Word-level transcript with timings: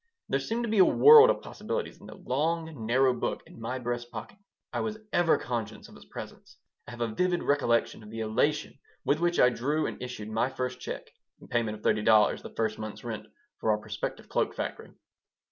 There 0.29 0.39
seemed 0.39 0.63
to 0.63 0.67
be 0.69 0.79
a 0.79 0.83
world 0.83 1.29
of 1.29 1.43
possibilities 1.43 2.01
in 2.01 2.07
the 2.07 2.15
long, 2.15 2.87
narrow 2.87 3.13
book 3.13 3.43
in 3.45 3.61
my 3.61 3.77
breast 3.77 4.09
pocket. 4.09 4.39
I 4.73 4.79
was 4.79 4.97
ever 5.13 5.37
conscious 5.37 5.87
of 5.89 5.95
its 5.95 6.05
presence. 6.05 6.57
I 6.87 6.91
have 6.93 7.01
a 7.01 7.13
vivid 7.13 7.43
recollection 7.43 8.01
of 8.01 8.09
the 8.09 8.21
elation 8.21 8.79
with 9.05 9.19
which 9.19 9.39
I 9.39 9.49
drew 9.49 9.85
and 9.85 10.01
issued 10.01 10.29
my 10.31 10.49
first 10.49 10.79
check 10.79 11.05
(in 11.39 11.49
payment 11.49 11.77
of 11.77 11.83
thirty 11.83 12.01
dollars, 12.01 12.41
the 12.41 12.49
first 12.49 12.79
month's 12.79 13.03
rent 13.03 13.27
for 13.59 13.69
our 13.69 13.77
prospective 13.77 14.27
cloak 14.27 14.55
factory). 14.55 14.91